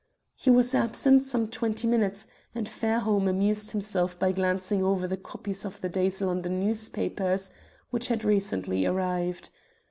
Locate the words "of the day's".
5.63-6.23